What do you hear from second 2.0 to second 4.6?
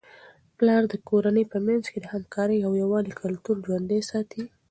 د همکارۍ او یووالي کلتور ژوندۍ ساتي.